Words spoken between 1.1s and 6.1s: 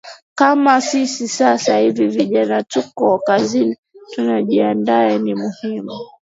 sasa hivi vijana tuko kazini tujiaandae ni muhimu